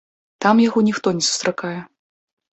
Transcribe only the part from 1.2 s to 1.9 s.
сустракае.